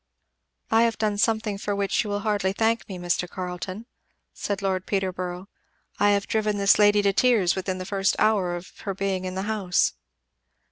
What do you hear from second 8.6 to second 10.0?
her being in the house."